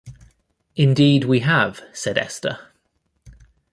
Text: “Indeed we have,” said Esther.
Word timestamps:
“Indeed 0.75 1.25
we 1.25 1.41
have,” 1.41 1.79
said 1.93 2.17
Esther. 2.17 2.57